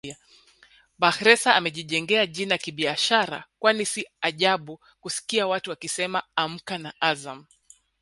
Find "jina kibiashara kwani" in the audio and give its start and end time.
2.25-3.85